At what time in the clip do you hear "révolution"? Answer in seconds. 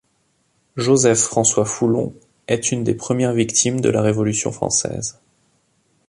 4.01-4.51